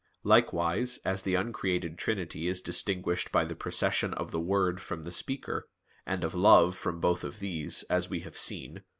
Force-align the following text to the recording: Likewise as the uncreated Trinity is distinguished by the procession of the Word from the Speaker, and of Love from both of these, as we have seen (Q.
Likewise 0.23 0.97
as 1.05 1.21
the 1.21 1.35
uncreated 1.35 1.95
Trinity 1.95 2.47
is 2.47 2.59
distinguished 2.59 3.31
by 3.31 3.45
the 3.45 3.53
procession 3.53 4.15
of 4.15 4.31
the 4.31 4.39
Word 4.39 4.81
from 4.81 5.03
the 5.03 5.11
Speaker, 5.11 5.69
and 6.07 6.23
of 6.23 6.33
Love 6.33 6.75
from 6.75 6.99
both 6.99 7.23
of 7.23 7.37
these, 7.37 7.83
as 7.83 8.09
we 8.09 8.21
have 8.21 8.35
seen 8.35 8.77
(Q. 8.77 8.81